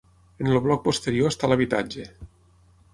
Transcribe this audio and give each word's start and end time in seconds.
En 0.45 0.47
el 0.53 0.57
bloc 0.67 0.81
posterior 0.87 1.31
està 1.33 1.53
l'habitatge. 1.53 2.11